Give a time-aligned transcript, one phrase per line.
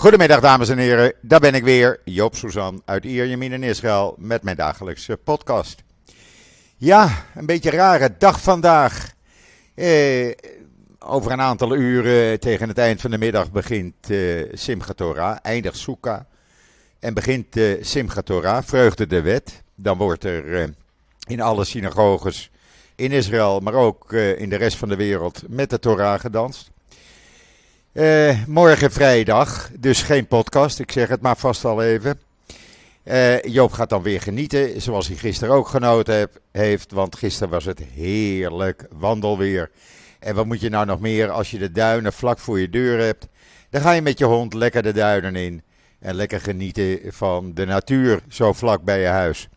[0.00, 4.42] Goedemiddag dames en heren, daar ben ik weer, Joop Suzan uit Ierjemien in Israël met
[4.42, 5.82] mijn dagelijkse podcast.
[6.76, 9.12] Ja, een beetje rare dag vandaag.
[9.74, 10.30] Eh,
[10.98, 15.76] over een aantal uren tegen het eind van de middag begint eh, Simchat Torah, eindigt
[15.76, 16.20] Sukkah
[16.98, 19.62] en begint eh, Simchat Torah, vreugde de wet.
[19.74, 20.68] Dan wordt er eh,
[21.26, 22.50] in alle synagoges
[22.94, 26.70] in Israël, maar ook eh, in de rest van de wereld met de Torah gedanst.
[27.92, 30.78] Uh, morgen vrijdag, dus geen podcast.
[30.78, 32.20] Ik zeg het maar vast al even.
[33.04, 36.92] Uh, Joop gaat dan weer genieten, zoals hij gisteren ook genoten heeft.
[36.92, 39.70] Want gisteren was het heerlijk wandelweer.
[40.18, 42.98] En wat moet je nou nog meer als je de duinen vlak voor je deur
[42.98, 43.26] hebt?
[43.70, 45.62] Dan ga je met je hond lekker de duinen in.
[45.98, 49.48] En lekker genieten van de natuur, zo vlak bij je huis.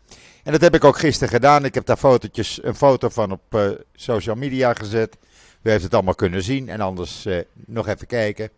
[0.42, 1.64] En dat heb ik ook gisteren gedaan.
[1.64, 5.16] Ik heb daar fotootjes, een foto van op uh, social media gezet.
[5.64, 8.50] U heeft het allemaal kunnen zien en anders uh, nog even kijken.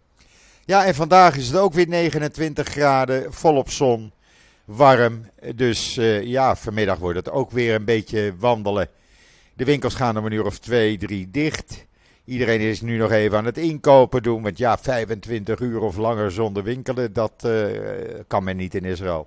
[0.64, 4.12] Ja, en vandaag is het ook weer 29 graden, volop zon,
[4.64, 5.30] warm.
[5.54, 8.88] Dus uh, ja, vanmiddag wordt het ook weer een beetje wandelen.
[9.54, 11.86] De winkels gaan om een uur of twee, drie dicht.
[12.24, 14.42] Iedereen is nu nog even aan het inkopen doen.
[14.42, 17.66] Want ja, 25 uur of langer zonder winkelen, dat uh,
[18.26, 19.26] kan men niet in Israël.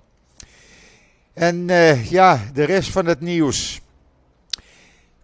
[1.32, 1.66] En
[2.08, 3.80] ja, de rest van het nieuws.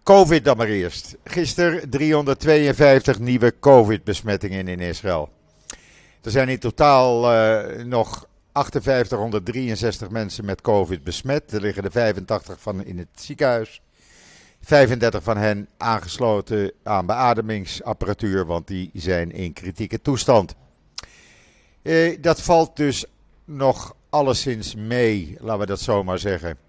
[0.07, 1.15] Covid dan maar eerst.
[1.23, 5.29] Gisteren 352 nieuwe COVID-besmettingen in Israël.
[6.21, 11.51] Er zijn in totaal uh, nog 5863 mensen met COVID besmet.
[11.51, 13.81] Er liggen er 85 van in het ziekenhuis.
[14.61, 20.55] 35 van hen aangesloten aan beademingsapparatuur, want die zijn in kritieke toestand.
[21.81, 23.05] Uh, dat valt dus
[23.45, 26.66] nog alleszins mee, laten we dat zomaar zeggen.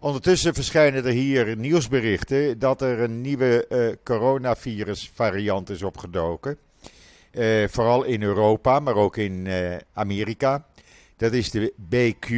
[0.00, 6.58] Ondertussen verschijnen er hier nieuwsberichten dat er een nieuwe uh, coronavirus-variant is opgedoken.
[7.32, 10.66] Uh, vooral in Europa, maar ook in uh, Amerika.
[11.16, 12.30] Dat is de BQ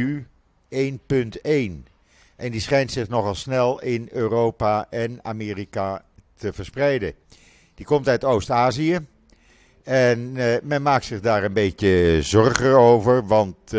[0.75, 1.89] 1.1.
[2.35, 6.05] En die schijnt zich nogal snel in Europa en Amerika
[6.35, 7.13] te verspreiden.
[7.75, 8.99] Die komt uit Oost-Azië.
[9.83, 10.31] En
[10.63, 13.73] men maakt zich daar een beetje zorgen over, want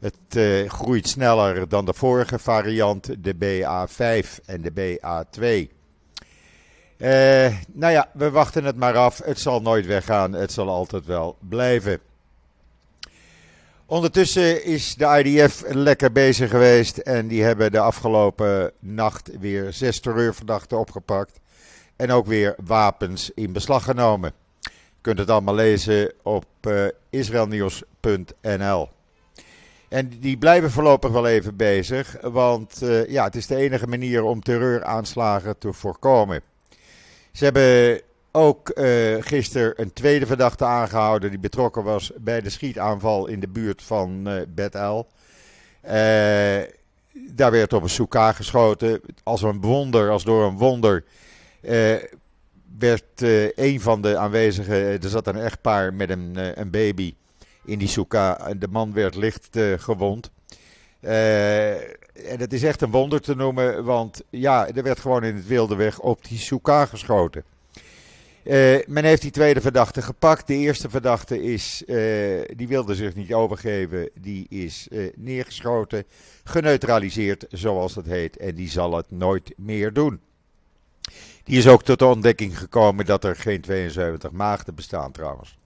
[0.00, 5.76] het uh, groeit sneller dan de vorige variant, de BA5 en de BA2.
[6.98, 9.20] Uh, nou ja, we wachten het maar af.
[9.24, 10.32] Het zal nooit weggaan.
[10.32, 12.00] Het zal altijd wel blijven.
[13.86, 16.98] Ondertussen is de IDF lekker bezig geweest.
[16.98, 21.40] En die hebben de afgelopen nacht weer zes terreurverdachten opgepakt.
[21.96, 24.32] En ook weer wapens in beslag genomen.
[24.60, 24.70] Je
[25.00, 28.88] kunt het allemaal lezen op uh, israelnieuws.nl.
[29.88, 34.22] En die blijven voorlopig wel even bezig, want uh, ja, het is de enige manier
[34.22, 36.40] om terreuraanslagen te voorkomen.
[37.32, 38.00] Ze hebben
[38.32, 43.48] ook uh, gisteren een tweede verdachte aangehouden die betrokken was bij de schietaanval in de
[43.48, 45.08] buurt van uh, Bet El.
[47.12, 49.00] daar werd op een soeka geschoten.
[49.22, 51.04] Als een wonder, als door een wonder,
[52.78, 53.22] werd
[53.54, 57.14] een van de aanwezigen, er zat een echtpaar met een, een baby
[57.68, 58.54] in die Suka.
[58.58, 60.30] De man werd licht uh, gewond.
[61.00, 61.72] Uh,
[62.30, 65.46] en het is echt een wonder te noemen, want ja, er werd gewoon in het
[65.46, 67.44] wilde weg op die Suka geschoten.
[68.44, 70.46] Uh, men heeft die tweede verdachte gepakt.
[70.46, 71.82] De eerste verdachte is,
[72.56, 76.04] die wilde zich niet overgeven, die is neergeschoten,
[76.44, 78.36] geneutraliseerd zoals dat heet.
[78.36, 80.20] En die zal het nooit meer doen.
[81.44, 85.58] Die is ook tot de ontdekking gekomen dat er geen 72 maagden bestaan trouwens.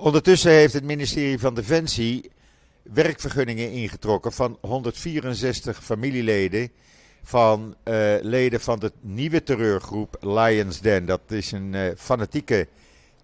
[0.00, 2.30] Ondertussen heeft het ministerie van Defensie
[2.82, 6.70] werkvergunningen ingetrokken van 164 familieleden
[7.22, 11.06] van uh, leden van de nieuwe terreurgroep Lions Den.
[11.06, 12.68] Dat is een uh, fanatieke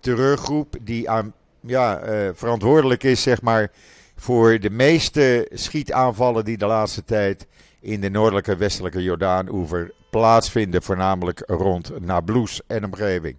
[0.01, 3.71] terreurgroep die aan, ja, uh, verantwoordelijk is zeg maar,
[4.17, 7.47] voor de meeste schietaanvallen die de laatste tijd
[7.81, 13.37] in de noordelijke westelijke Jordaan-oever plaatsvinden, voornamelijk rond Nablus en omgeving.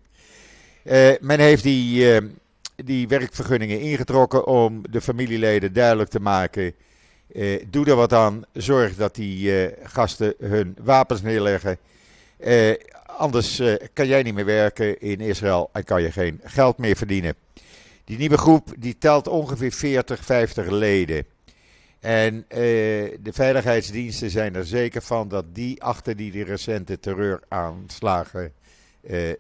[1.20, 2.06] men heeft die
[2.86, 6.74] die werkvergunningen ingetrokken om de familieleden duidelijk te maken.
[7.34, 8.44] Eh, doe er wat aan.
[8.54, 11.78] Zorg dat die eh, gasten hun wapens neerleggen.
[12.38, 12.74] Eh,
[13.06, 13.62] anders
[13.94, 17.36] kan jij niet meer werken in Israël en kan je geen geld meer verdienen.
[18.04, 21.26] Die nieuwe groep die telt ongeveer 40, 50 leden.
[22.00, 28.54] En de veiligheidsdiensten zijn er zeker van dat die achter die recente terreuraanslagen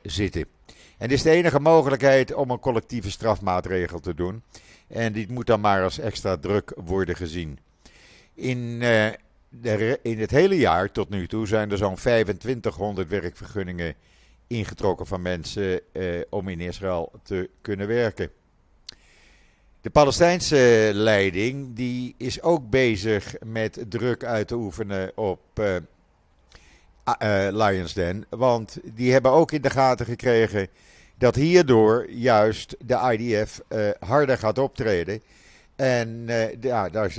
[0.01, 0.56] zitten.
[0.97, 4.43] En dit is de enige mogelijkheid om een collectieve strafmaatregel te doen.
[4.87, 7.59] En dit moet dan maar als extra druk worden gezien.
[8.33, 9.07] In, uh,
[9.49, 13.93] de, in het hele jaar tot nu toe zijn er zo'n 2500 werkvergunningen
[14.47, 18.29] ingetrokken van mensen uh, om in Israël te kunnen werken.
[19.81, 25.39] De Palestijnse leiding die is ook bezig met druk uit te oefenen op
[27.07, 28.25] uh, uh, Lions Den.
[28.29, 30.67] Want die hebben ook in de gaten gekregen
[31.17, 35.21] dat hierdoor juist de IDF uh, harder gaat optreden.
[35.75, 36.25] En
[36.61, 37.11] ja, daar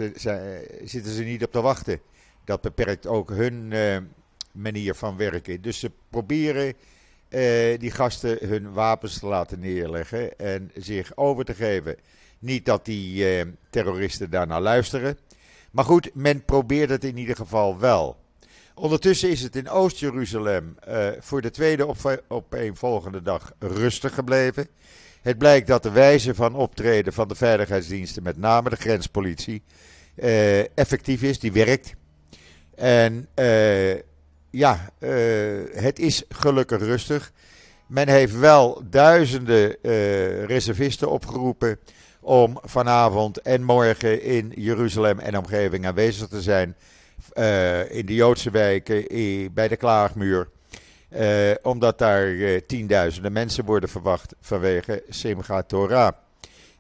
[0.85, 2.01] zitten ze niet op te wachten.
[2.45, 3.73] Dat beperkt ook hun
[4.53, 5.63] manier van werken.
[5.63, 6.75] Dus ze proberen
[7.79, 11.97] die gasten hun wapens te laten neerleggen en zich over te geven.
[12.39, 15.19] Niet dat die eh, terroristen daarnaar luisteren.
[15.71, 18.17] Maar goed, men probeert het in ieder geval wel.
[18.79, 24.69] Ondertussen is het in Oost-Jeruzalem uh, voor de tweede op, opeenvolgende dag rustig gebleven.
[25.23, 29.63] Het blijkt dat de wijze van optreden van de veiligheidsdiensten, met name de grenspolitie,
[30.15, 31.95] uh, effectief is, die werkt.
[32.75, 33.95] En uh,
[34.51, 34.91] ja,
[35.73, 37.33] het is gelukkig rustig.
[37.87, 39.77] Men heeft wel duizenden
[40.47, 41.79] reservisten opgeroepen
[42.21, 46.77] om vanavond en morgen in Jeruzalem en omgeving aanwezig te zijn.
[47.35, 49.05] Uh, in de Joodse wijken,
[49.55, 50.49] bij de Klaagmuur.
[51.11, 56.13] Uh, omdat daar uh, tienduizenden mensen worden verwacht vanwege Simchat Torah.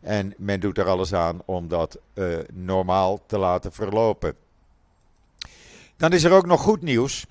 [0.00, 1.98] En men doet er alles aan om dat
[2.52, 4.34] normaal te laten verlopen.
[5.96, 7.26] Dan is er ook nog goed nieuws.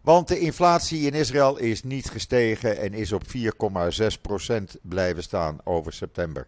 [0.00, 5.92] Want de inflatie in Israël is niet gestegen en is op 4,6% blijven staan over
[5.92, 6.46] september.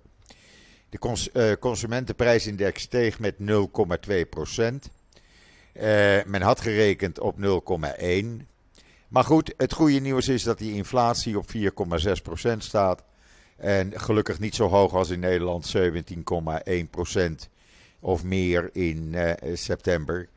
[0.89, 1.31] De cons
[1.61, 4.85] consumentenprijsindex steeg met 0,2 procent.
[4.85, 4.94] Uh,
[6.27, 8.47] men had gerekend op 0,1.
[9.09, 13.03] Maar goed, het goede nieuws is dat die inflatie op 4,6 procent staat.
[13.57, 17.49] En gelukkig niet zo hoog als in Nederland, 17,1 procent
[18.01, 20.29] of meer in uh, september.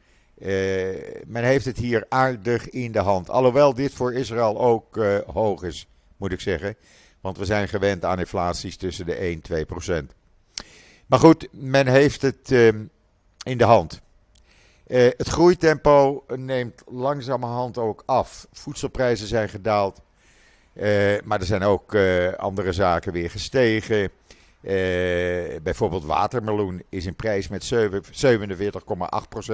[1.25, 3.29] men heeft het hier aardig in de hand.
[3.29, 4.95] Alhoewel dit voor Israël ook
[5.33, 5.87] hoog is,
[6.17, 6.75] moet ik zeggen.
[7.21, 10.13] Want we zijn gewend aan inflaties tussen de 1 en 2 procent.
[11.07, 12.83] Maar goed, men heeft het ehm,
[13.43, 14.01] in de hand.
[14.87, 18.47] Uh, het groeitempo neemt langzamerhand ook af.
[18.51, 20.01] Voedselprijzen zijn gedaald.
[20.73, 20.83] Uh,
[21.23, 24.11] maar er zijn ook uh, andere zaken weer gestegen.
[25.63, 27.79] bijvoorbeeld watermeloen is in prijs met 47,8%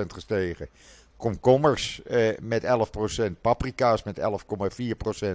[0.08, 0.70] gestegen.
[1.18, 2.02] Komkommers
[2.42, 3.32] met 11%.
[3.42, 5.26] Paprika's met 11,4%.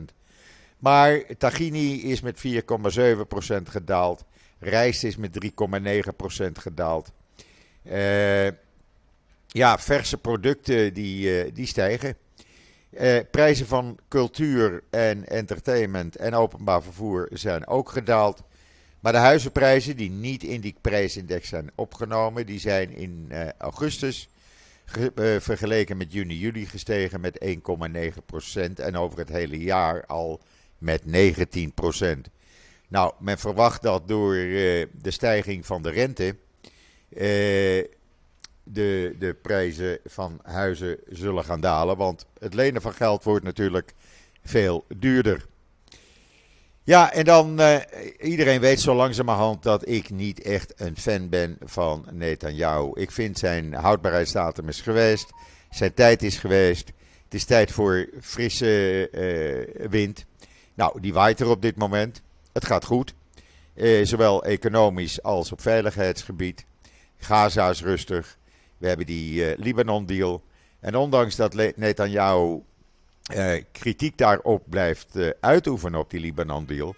[0.78, 4.24] Maar tahini is met 4,7% gedaald.
[4.58, 7.12] Rijst is met 3,9% gedaald.
[7.82, 8.48] Uh,
[9.48, 12.16] ja, verse producten die, uh, die stijgen.
[12.90, 18.42] Uh, prijzen van cultuur en entertainment en openbaar vervoer zijn ook gedaald.
[19.00, 24.28] Maar de huizenprijzen die niet in die prijsindex zijn opgenomen, die zijn in augustus
[25.38, 30.40] vergeleken met juni-juli gestegen met 1,9% en over het hele jaar al
[30.78, 31.06] met 19%.
[32.88, 36.36] Nou, men verwacht dat door de stijging van de rente
[38.72, 41.96] de, de prijzen van huizen zullen gaan dalen.
[41.96, 43.94] Want het lenen van geld wordt natuurlijk
[44.42, 45.46] veel duurder.
[46.84, 47.76] Ja, en dan, uh,
[48.20, 52.90] iedereen weet zo langzamerhand dat ik niet echt een fan ben van Netanyahu.
[52.94, 55.30] Ik vind zijn houdbaarheidsdatum is geweest,
[55.70, 56.92] zijn tijd is geweest.
[57.24, 60.24] Het is tijd voor frisse uh, wind.
[60.74, 62.22] Nou, die waait er op dit moment.
[62.52, 63.14] Het gaat goed.
[63.74, 66.64] Eh, zowel economisch als op veiligheidsgebied.
[67.18, 68.38] Gaza is rustig.
[68.78, 70.42] We hebben die eh, Libanon-deal.
[70.80, 72.60] En ondanks dat Netanyahu
[73.22, 76.94] eh, kritiek daarop blijft eh, uitoefenen op die Libanon-deal.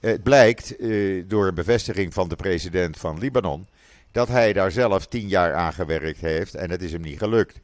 [0.00, 0.76] Het blijkt
[1.28, 3.66] door een bevestiging van de president van Libanon.
[4.12, 7.60] dat hij daar zelf tien jaar aan gewerkt heeft en het is hem niet gelukt.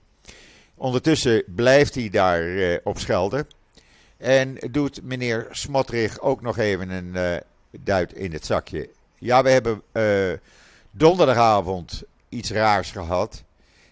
[0.74, 3.46] Ondertussen blijft hij daar op schelden.
[4.18, 7.36] En doet meneer Smotrich ook nog even een uh,
[7.70, 8.88] duit in het zakje.
[9.18, 10.32] Ja, we hebben uh,
[10.90, 13.44] donderdagavond iets raars gehad.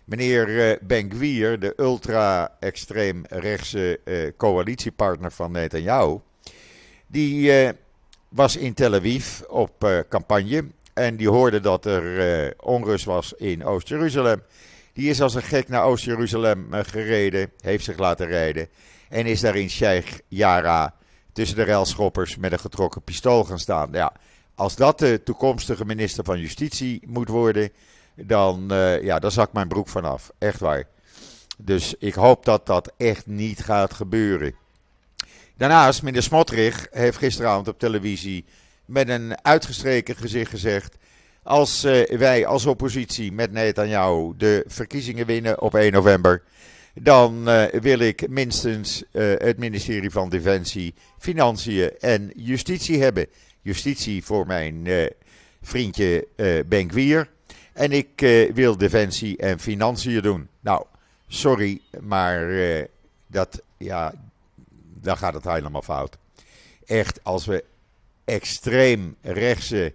[0.07, 4.01] Meneer uh, Ben Gwier, de ultra-extreem rechtse
[4.37, 6.19] coalitiepartner van Netanyahu,
[7.07, 7.53] die
[8.29, 10.65] was in Tel Aviv op campagne.
[10.95, 14.43] En die hoorde dat er onrust was in Oost-Jeruzalem.
[14.93, 18.69] Die is als een gek naar Oost-Jeruzalem gereden, heeft zich laten rijden.
[19.09, 20.95] En is daar in Sheikh Yara
[21.33, 23.89] tussen de railschoppers met een getrokken pistool gaan staan.
[23.93, 24.13] Ja,
[24.55, 27.71] als dat de toekomstige minister van Justitie moet worden,
[28.17, 30.31] dan, uh, ja, dan zak mijn broek vanaf.
[30.39, 30.85] Echt waar.
[31.59, 34.55] Dus ik hoop dat dat echt niet gaat gebeuren.
[35.57, 38.45] Daarnaast, meneer Smotrich heeft gisteravond op televisie
[38.85, 40.97] met een uitgestreken gezicht gezegd.
[41.43, 46.43] Als uh, wij als oppositie met Netanyahu de verkiezingen winnen op 1 november
[46.95, 53.27] dan uh, wil ik minstens het ministerie van Defensie, Financiën en Justitie hebben.
[53.63, 54.89] Justitie voor mijn
[55.67, 57.29] vriendje uh, Benkwier.
[57.77, 58.21] En ik
[58.55, 60.49] wil defensie en financiën doen.
[60.61, 60.85] Nou,
[61.29, 62.49] sorry, maar
[63.27, 64.13] dat, ja,
[65.01, 66.17] dan gaat het helemaal fout.
[66.87, 67.65] Echt, als we
[68.25, 69.93] extreem rechtse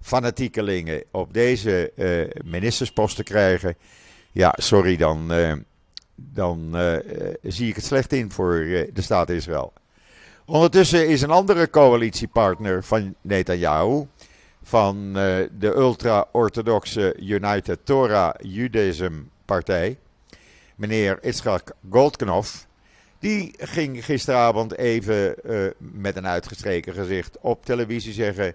[0.00, 1.92] fanatiekelingen op deze
[2.44, 3.76] ministersposten krijgen.
[4.32, 5.32] Ja, sorry, dan,
[6.14, 6.76] dan
[7.42, 8.54] zie ik het slecht in voor
[8.92, 9.72] de staat Israël.
[10.46, 14.06] Ondertussen is een andere coalitiepartner van Netanyahu,
[14.64, 15.14] van uh,
[15.58, 19.12] de ultra-orthodoxe United Torah Judaism
[19.44, 19.98] partij,
[20.76, 22.66] meneer Itzhak Goldknopf,
[23.18, 28.54] die ging gisteravond even uh, met een uitgestreken gezicht op televisie zeggen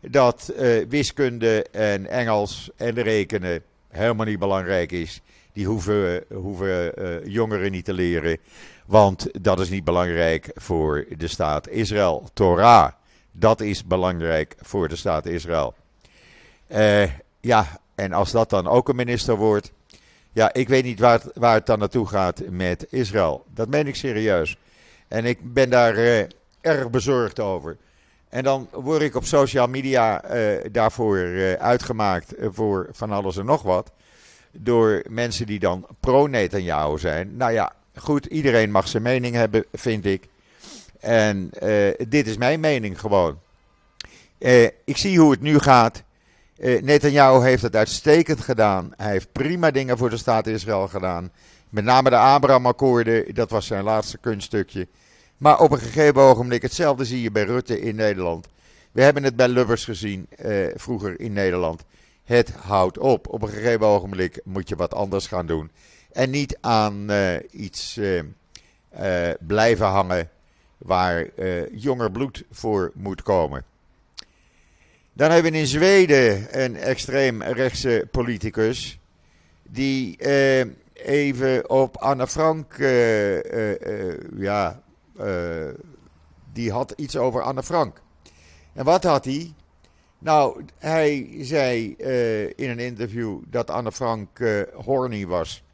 [0.00, 5.20] dat uh, wiskunde en Engels en rekenen helemaal niet belangrijk is.
[5.52, 5.66] Die
[6.28, 6.92] hoeven
[7.30, 8.38] jongeren niet te leren.
[8.86, 12.28] Want dat is niet belangrijk voor de staat Israël.
[12.32, 12.92] Torah,
[13.38, 15.74] dat is belangrijk voor de staat Israël.
[16.68, 19.72] Uh, ja, en als dat dan ook een minister wordt.
[20.32, 23.44] Ja, ik weet niet waar het, waar het dan naartoe gaat met Israël.
[23.54, 24.56] Dat meen ik serieus.
[25.08, 26.18] En ik ben daar uh,
[26.60, 27.76] erg bezorgd over.
[28.28, 33.62] En dan word ik op social media uh, daarvoor uitgemaakt voor van alles en nog
[33.62, 33.92] wat.
[34.52, 37.36] Door mensen die dan pro-Netanyahu zijn.
[37.36, 40.28] Nou ja, Goed, iedereen mag zijn mening hebben, vind ik.
[41.06, 43.38] En uh, dit is mijn mening gewoon.
[44.38, 46.02] Uh, ik zie hoe het nu gaat.
[46.58, 48.92] Uh, Netanyahu heeft het uitstekend gedaan.
[48.96, 51.32] Hij heeft prima dingen voor de staat Israël gedaan.
[51.68, 54.88] Met name de Abraham-akkoorden, dat was zijn laatste kunststukje.
[55.36, 58.48] Maar op een gegeven ogenblik, hetzelfde zie je bij Rutte in Nederland.
[58.92, 60.28] We hebben het bij Lubbers gezien,
[60.74, 61.84] vroeger in Nederland.
[62.24, 63.28] Het houdt op.
[63.28, 65.70] Op een gegeven ogenblik moet je wat anders gaan doen.
[66.12, 67.10] En niet aan
[67.50, 68.00] iets
[69.40, 70.30] blijven hangen
[70.78, 71.28] waar
[71.72, 73.64] jonger bloed voor moet komen.
[75.12, 78.98] Dan hebben we in Zweden een extreem rechtse politicus.
[79.62, 80.18] Die
[80.92, 82.76] even op Anne Frank.
[84.36, 84.82] ja.
[86.52, 88.00] die had iets over Anne Frank.
[88.72, 89.52] En wat had hij?
[90.18, 91.94] Nou, hij zei
[92.56, 94.28] in een interview dat Anne Frank
[94.74, 95.64] horny was.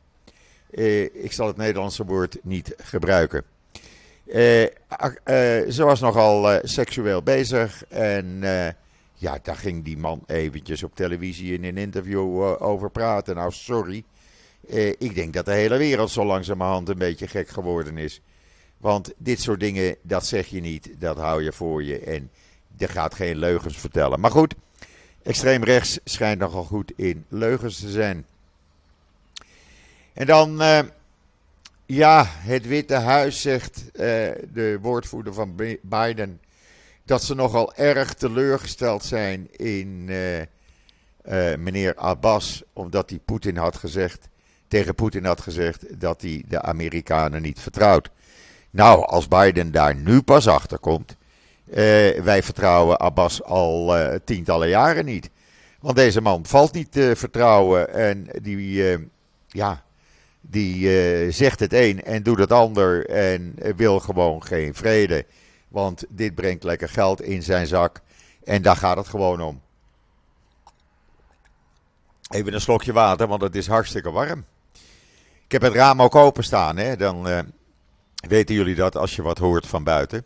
[0.72, 3.44] Eh, ik zal het Nederlandse woord niet gebruiken.
[4.26, 4.66] Uh,
[5.68, 8.40] ze was nogal seksueel bezig en
[9.14, 13.34] ja, daar ging die man eventjes op televisie in een interview over praten.
[13.34, 14.04] Nou, sorry.
[14.98, 18.20] ik denk dat de hele wereld zo langzamerhand een beetje gek geworden is.
[18.78, 21.98] Want dit soort dingen, dat zeg je niet, dat hou je voor je.
[21.98, 22.30] En
[22.76, 24.20] je gaat geen leugens vertellen.
[24.20, 24.54] Maar goed,
[25.22, 28.26] extreem rechts schijnt nogal goed in leugens te zijn.
[30.12, 30.62] En dan,
[31.94, 34.00] ja, het Witte Huis zegt, uh,
[34.52, 36.40] de woordvoerder van Biden,
[37.04, 44.28] dat ze nogal erg teleurgesteld zijn in uh, meneer Abbas, omdat hij Poetin had gezegd,
[44.68, 48.10] tegen Poetin had gezegd dat hij de Amerikanen niet vertrouwt.
[48.70, 51.16] Nou, als Biden daar nu pas achter komt,
[52.22, 53.94] wij vertrouwen Abbas al
[54.24, 55.30] tientallen jaren niet.
[55.80, 58.98] Want deze man valt niet te vertrouwen en die,
[59.48, 59.82] ja,
[60.42, 65.26] die uh, zegt het een en doet het ander en wil gewoon geen vrede.
[65.68, 68.00] Want dit brengt lekker geld in zijn zak
[68.44, 69.60] en daar gaat het gewoon om.
[72.30, 74.44] Even een slokje water, want het is hartstikke warm.
[75.44, 76.96] Ik heb het raam ook openstaan, hè?
[76.96, 77.38] dan uh,
[78.28, 80.24] weten jullie dat als je wat hoort van buiten.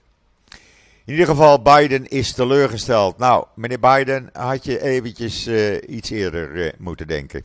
[1.04, 3.18] In ieder geval, Biden is teleurgesteld.
[3.18, 7.44] Nou, meneer Biden, had je eventjes uh, iets eerder moeten denken.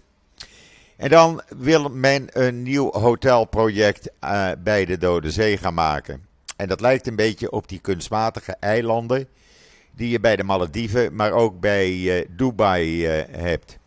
[1.01, 6.25] En dan wil men een nieuw hotelproject uh, bij de Dode Zee gaan maken.
[6.55, 9.27] En dat lijkt een beetje op die kunstmatige eilanden
[9.95, 13.77] die je bij de Malediven, maar ook bij uh, Dubai uh, hebt.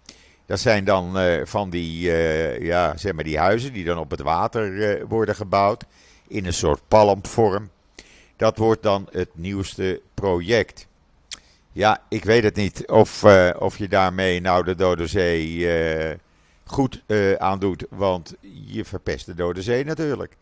[0.47, 2.11] Dat zijn dan van die,
[2.61, 5.85] ja, zeg maar die huizen die dan op het water worden gebouwd
[6.29, 7.71] in een soort palmvorm.
[8.37, 10.87] Dat wordt dan het nieuwste project.
[11.73, 13.25] Ja, ik weet het niet of,
[13.59, 15.67] of je daarmee nou de Dode Zee
[16.65, 17.87] goed uh, aan doet.
[17.91, 18.35] Want
[18.67, 20.37] je verpest de Dode Zee natuurlijk.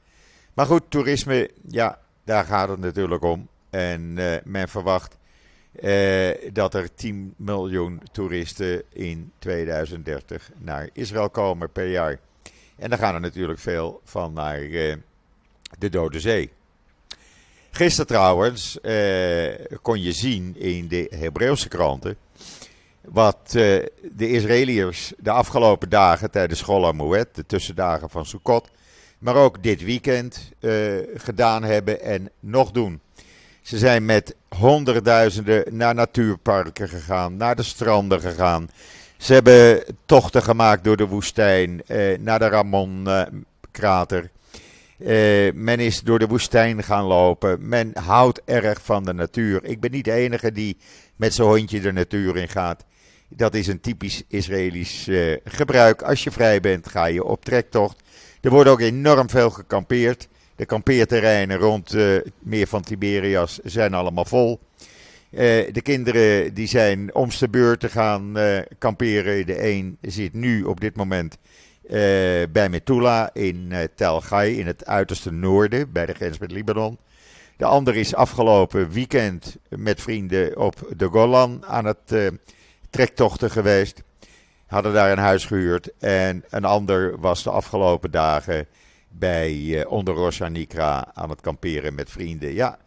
[0.55, 3.49] Maar goed, toerisme, ja, daar gaat het natuurlijk om.
[3.71, 5.17] En uh, men verwacht
[5.81, 12.19] uh, dat er 10 miljoen toeristen in 2030 naar Israël komen per jaar.
[12.77, 14.61] En daar gaan er natuurlijk veel van naar
[15.79, 16.51] de Dode Zee.
[17.71, 18.79] Gisteren trouwens
[19.83, 22.17] kon je zien in de Hebreeuwse kranten
[23.05, 23.83] wat uh,
[24.13, 28.69] de Israëliërs de afgelopen dagen tijdens Chol Moed, de tussendagen van Sukkot,
[29.19, 30.73] maar ook dit weekend uh,
[31.15, 33.01] gedaan hebben en nog doen.
[33.63, 38.69] Ze zijn met honderdduizenden naar natuurparken gegaan, naar de stranden gegaan.
[39.17, 44.31] Ze hebben tochten gemaakt door de woestijn, eh, naar de Ramon-krater.
[44.99, 47.69] Eh, men is door de woestijn gaan lopen.
[47.69, 49.65] Men houdt erg van de natuur.
[49.65, 50.77] Ik ben niet de enige die
[51.17, 52.85] met zijn hondje de natuur in gaat.
[53.37, 56.03] Dat is een typisch Israëlisch eh, gebruik.
[56.03, 58.03] Als je vrij bent, ga je op trektocht.
[58.41, 60.29] Er wordt ook enorm veel gekampeerd.
[60.57, 64.61] De kampeerterreinen rond uh, meer van Tiberias zijn allemaal vol.
[65.31, 65.39] Uh,
[65.73, 68.37] de kinderen die zijn om de beurt te gaan
[68.79, 69.47] kamperen.
[69.47, 71.39] De een zit nu op dit moment
[72.53, 76.99] bij Metula in Tel Gai in het uiterste noorden bij de grens met Libanon.
[77.57, 82.15] De ander is afgelopen weekend met vrienden op de Golan aan het
[82.93, 84.03] trektochten geweest.
[84.67, 85.99] Hadden daar een huis gehuurd.
[85.99, 88.67] En een ander was de afgelopen dagen
[89.09, 92.55] bij uh, onder Rosh Nikra aan het kamperen met vrienden.
[92.55, 92.79] Ja,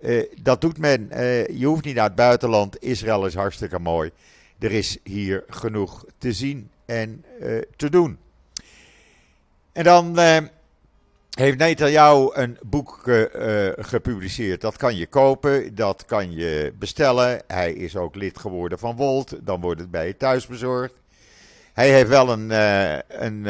[0.00, 1.08] uh, dat doet men.
[1.12, 2.82] Uh, je hoeft niet naar het buitenland.
[2.82, 4.10] Israël is hartstikke mooi.
[4.58, 7.24] Er is hier genoeg te zien en
[7.76, 8.18] te doen.
[9.72, 10.18] En dan
[11.34, 13.00] heeft Netanyahu een boek
[13.76, 14.60] gepubliceerd.
[14.60, 17.42] Dat kan je kopen, dat kan je bestellen.
[17.46, 19.46] Hij is ook lid geworden van Wolt.
[19.46, 20.94] Dan wordt het bij je thuis bezorgd.
[21.72, 22.50] Hij heeft wel een,
[23.24, 23.46] een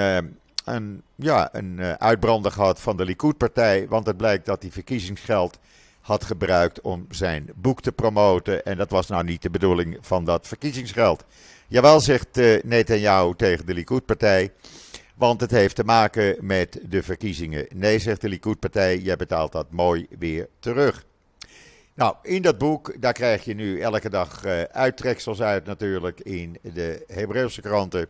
[0.65, 3.87] een, ja, een uitbrander gehad van de Likud-partij.
[3.89, 5.59] Want het blijkt dat hij verkiezingsgeld
[6.01, 8.65] had gebruikt om zijn boek te promoten.
[8.65, 11.25] En dat was nou niet de bedoeling van dat verkiezingsgeld.
[11.69, 14.51] Jawel, zegt uh, tegen de Likud-partij.
[15.15, 17.67] Want het heeft te maken met de verkiezingen.
[17.75, 21.05] Nee, zegt de Likud-partij, jij betaalt dat mooi weer terug.
[21.95, 26.59] Nou, in dat boek, daar krijg je nu elke dag uh, uittreksels uit natuurlijk in
[26.63, 28.09] de Hebreeuwse kranten.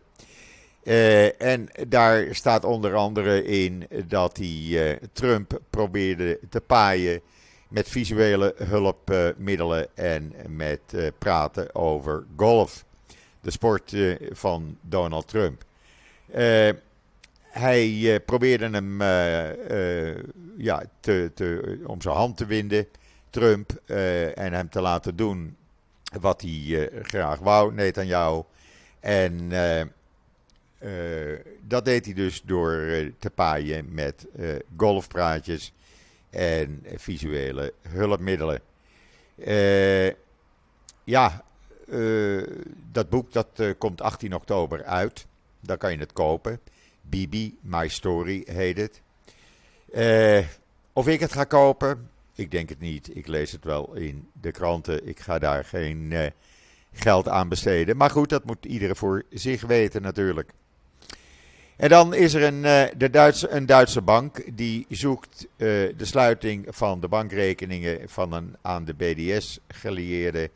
[0.83, 7.21] Uh, en daar staat onder andere in dat hij uh, Trump probeerde te paaien
[7.67, 12.85] met visuele hulpmiddelen en met praten over golf,
[13.41, 13.95] de sport
[14.31, 15.63] van Donald Trump.
[17.57, 19.01] Hij probeerde hem
[20.57, 22.87] ja, te, te, om zijn hand te winden,
[23.29, 23.71] Trump,
[24.35, 25.57] en hem te laten doen
[26.19, 28.41] wat hij graag wou, Netanyahu.
[28.99, 29.49] En
[31.61, 32.87] dat deed hij dus door
[33.19, 34.27] te paaien met
[34.77, 35.73] golfpraatjes
[36.29, 38.61] en visuele hulpmiddelen.
[41.03, 41.43] ja,
[42.91, 45.25] dat boek dat komt 18 oktober uit.
[45.59, 46.59] Daar kan je het kopen.
[47.09, 49.01] Bibi, My Story heet het.
[50.93, 52.09] of ik het ga kopen?
[52.35, 53.15] Ik denk het niet.
[53.15, 55.07] Ik lees het wel in de kranten.
[55.07, 56.31] Ik ga daar geen
[56.93, 57.97] geld aan besteden.
[57.97, 60.51] Maar goed, dat moet iedereen voor zich weten natuurlijk.
[61.75, 66.65] En dan is er een, uh, de Duitse, een Duitse bank die zoekt de sluiting
[66.69, 70.49] van de bankrekeningen van een aan de BDS gelieerde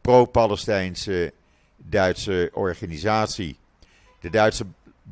[0.00, 1.32] pro-Palestijnse
[1.76, 3.56] Duitse organisatie.
[4.20, 4.64] De Duitse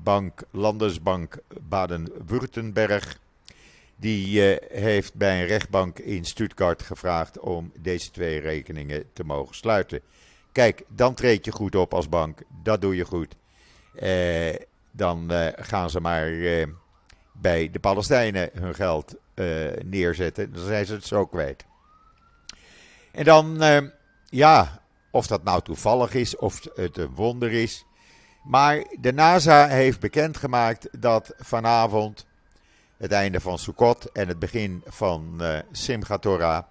[0.03, 3.19] bank Landesbank Baden-Württemberg
[3.97, 9.55] die uh, heeft bij een rechtbank in Stuttgart gevraagd om deze twee rekeningen te mogen
[9.55, 10.01] sluiten.
[10.53, 12.43] Kijk, dan treed je goed op als bank.
[12.63, 13.37] Dat doe je goed.
[14.03, 14.55] Uh,
[14.91, 16.31] dan uh, gaan ze maar
[17.33, 19.15] bij de Palestijnen hun geld
[19.85, 20.53] neerzetten.
[20.53, 21.65] Dan zijn ze het zo kwijt.
[23.13, 23.63] En dan,
[24.25, 27.85] ja, of dat nou toevallig is of het een wonder is.
[28.47, 32.27] Maar de NASA heeft bekendgemaakt dat vanavond,
[32.97, 36.63] het einde van Sukkot en het begin van Simchat Torah,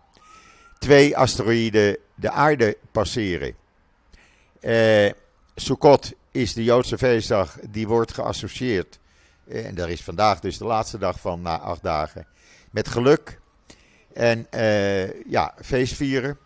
[0.80, 3.56] twee asteroïden de aarde passeren.
[5.56, 9.00] Sukkot is de Joodse feestdag die wordt geassocieerd.
[9.48, 12.28] Eh, en daar is vandaag dus de laatste dag van na acht dagen.
[12.72, 13.40] Met geluk
[14.14, 16.38] en uh, ja, feestvieren.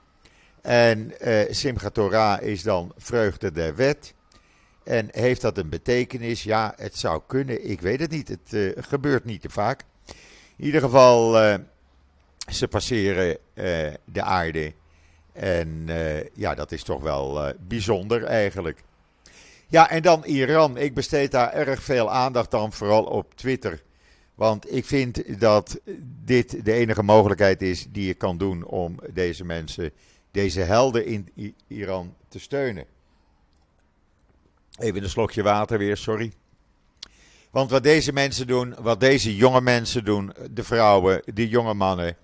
[0.62, 4.14] En uh, Simchat Torah is dan vreugde der wet.
[4.84, 6.44] En heeft dat een betekenis?
[6.44, 7.70] Ja, het zou kunnen.
[7.70, 8.28] Ik weet het niet.
[8.28, 9.84] Het uh, gebeurt niet te vaak.
[10.58, 11.34] In ieder geval,
[12.48, 13.38] ze passeren
[14.06, 14.74] de aarde.
[15.34, 15.88] En
[16.34, 18.84] ja, dat is toch wel bijzonder eigenlijk.
[19.68, 20.78] Ja, en dan Iran.
[20.78, 23.82] Ik besteed daar erg veel aandacht aan, vooral op Twitter.
[24.36, 25.80] Want ik vind dat
[26.26, 29.92] dit de enige mogelijkheid is die je kan doen om deze mensen,
[30.32, 32.86] deze helden in Iran te steunen.
[34.80, 36.32] Even een slokje water weer, sorry.
[37.52, 42.18] Want wat deze mensen doen, wat deze jonge mensen doen, de vrouwen, de jonge mannen,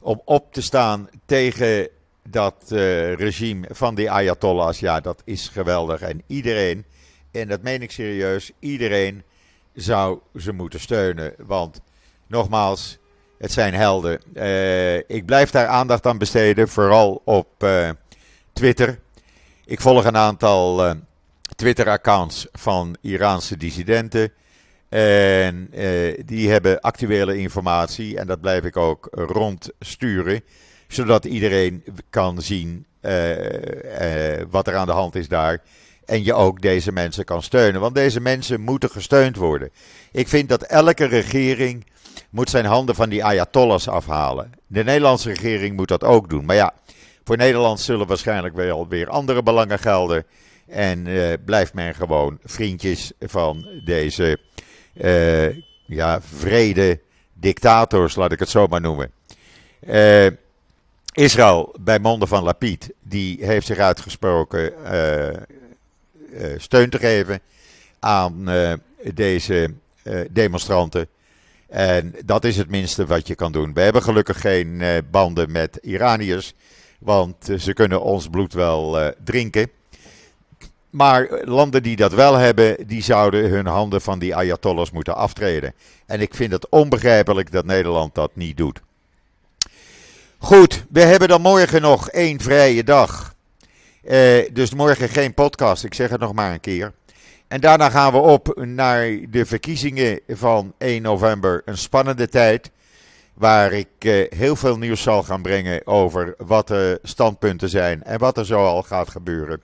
[0.00, 1.88] om op te staan tegen
[2.28, 6.00] dat uh, regime van die Ayatollahs, ja, dat is geweldig.
[6.00, 6.84] En iedereen,
[7.30, 9.22] en dat meen ik serieus, iedereen
[9.74, 11.34] zou ze moeten steunen.
[11.38, 11.80] Want
[12.26, 12.98] nogmaals,
[13.38, 14.20] Het zijn helden.
[15.06, 17.66] ik blijf daar aandacht aan besteden, vooral op
[18.52, 19.00] Twitter.
[19.64, 20.94] Ik volg een aantal
[21.60, 24.32] Twitter-accounts van Iraanse dissidenten.
[24.88, 30.42] En uh, die hebben actuele informatie en dat blijf ik ook rondsturen,
[30.88, 35.62] zodat iedereen kan zien uh, uh, wat er aan de hand is daar.
[36.04, 39.70] En je ook deze mensen kan steunen, want deze mensen moeten gesteund worden.
[40.12, 41.86] Ik vind dat elke regering
[42.30, 44.50] moet zijn handen van die ayatollahs afhalen.
[44.66, 46.44] De Nederlandse regering moet dat ook doen.
[46.44, 46.72] Maar ja,
[47.24, 50.24] voor Nederland zullen waarschijnlijk wel weer andere belangen gelden.
[50.70, 51.06] En
[51.44, 54.38] blijft men gewoon vriendjes van deze
[54.94, 55.56] uh,
[55.86, 57.00] ja, vrede
[57.32, 59.10] dictators, laat ik het zo maar noemen.
[59.80, 60.26] Uh,
[61.12, 64.72] Israël, bij monden van Lapid, die heeft zich uitgesproken
[66.56, 67.40] steun te geven
[67.98, 68.48] aan
[69.14, 69.74] deze
[70.30, 71.06] demonstranten.
[71.68, 73.72] En dat is het minste wat je kan doen.
[73.74, 76.54] We hebben gelukkig geen banden met Iraniërs,
[76.98, 79.70] want ze kunnen ons bloed wel drinken.
[80.90, 85.74] Maar landen die dat wel hebben, die zouden hun handen van die ayatollahs moeten aftreden.
[86.06, 88.80] En ik vind het onbegrijpelijk dat Nederland dat niet doet.
[90.38, 93.34] Goed, we hebben dan morgen nog één vrije dag.
[94.04, 96.92] Uh, dus morgen geen podcast, ik zeg het nog maar een keer.
[97.48, 101.62] En daarna gaan we op naar de verkiezingen van 1 november.
[101.64, 102.70] Een spannende tijd.
[103.34, 108.18] Waar ik uh, heel veel nieuws zal gaan brengen over wat de standpunten zijn en
[108.18, 109.62] wat er zo al gaat gebeuren.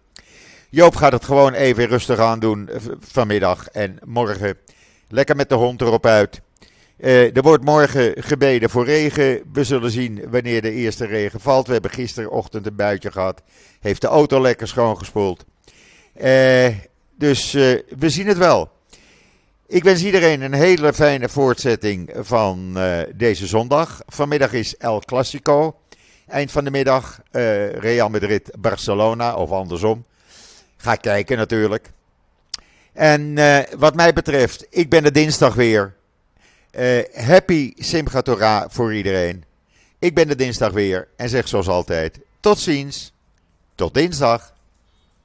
[0.70, 4.58] Joop gaat het gewoon even rustig aan doen eh, vanmiddag en morgen
[5.08, 6.40] lekker met de hond erop uit.
[6.98, 9.42] Uh, er wordt morgen gebeden voor regen.
[9.52, 11.66] We zullen zien wanneer de eerste regen valt.
[11.66, 13.42] We hebben gisterochtend een buitje gehad.
[13.80, 15.44] Heeft de auto lekker schoongespoeld.
[16.22, 16.68] Uh,
[17.18, 18.70] dus we zien het wel.
[19.66, 22.78] Ik wens iedereen een hele fijne voortzetting van
[23.14, 24.02] deze zondag.
[24.06, 25.76] Vanmiddag is El Clasico.
[26.26, 27.20] Eind van de middag
[27.80, 30.04] Real Madrid-Barcelona of andersom.
[30.76, 31.90] Ga kijken natuurlijk.
[32.92, 35.94] En uh, wat mij betreft, ik ben er dinsdag weer.
[36.78, 39.44] Uh, happy Simchat voor iedereen.
[39.98, 43.12] Ik ben er dinsdag weer en zeg zoals altijd: tot ziens.
[43.74, 44.54] Tot dinsdag.